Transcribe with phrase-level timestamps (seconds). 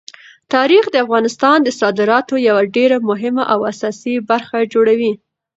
[0.53, 5.13] تاریخ د افغانستان د صادراتو یوه ډېره مهمه او اساسي برخه جوړوي.